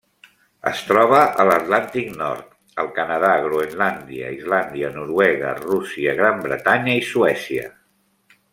Es 0.69 0.79
troba 0.91 1.17
a 1.41 1.43
l'Atlàntic 1.49 2.07
nord: 2.21 2.47
el 2.83 2.89
Canadà, 2.95 3.29
Groenlàndia, 3.45 4.33
Islàndia, 4.39 4.89
Noruega, 4.97 5.53
Rússia, 5.67 6.17
Gran 6.23 6.43
Bretanya 6.49 6.97
i 7.03 7.09
Suècia. 7.13 7.71